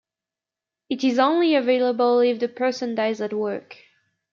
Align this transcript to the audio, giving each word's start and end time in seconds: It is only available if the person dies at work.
It 0.89 1.03
is 1.03 1.19
only 1.19 1.53
available 1.53 2.21
if 2.21 2.39
the 2.39 2.47
person 2.47 2.95
dies 2.95 3.21
at 3.21 3.33
work. 3.33 3.77